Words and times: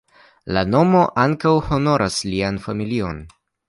La 0.57 0.63
nomo 0.69 1.03
ankaŭ 1.25 1.53
honoras 1.69 2.19
lian 2.35 2.63
familion. 2.69 3.27